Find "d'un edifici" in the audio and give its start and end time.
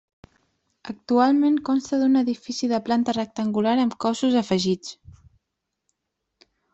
2.03-2.69